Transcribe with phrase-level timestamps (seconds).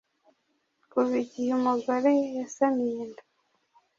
[0.91, 3.23] kuva igihe umugore yasamiye inda